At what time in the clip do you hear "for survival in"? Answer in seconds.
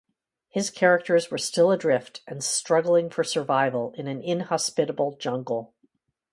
3.11-4.07